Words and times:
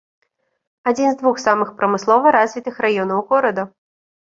Адзін 0.93 1.09
з 1.11 1.19
двух 1.21 1.39
самых 1.45 1.75
прамыслова 1.85 2.35
развітых 2.39 2.85
раёнаў 2.91 3.19
горада. 3.33 3.73